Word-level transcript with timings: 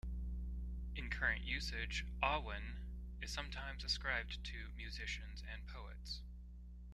In 0.95 1.11
current 1.11 1.43
usage, 1.43 2.07
"awen" 2.23 2.79
is 3.21 3.29
sometimes 3.31 3.83
ascribed 3.83 4.43
to 4.45 4.71
musicians 4.75 5.43
and 5.53 5.67
poets. 5.67 6.21